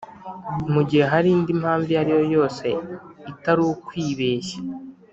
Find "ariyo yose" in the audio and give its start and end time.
2.01-2.67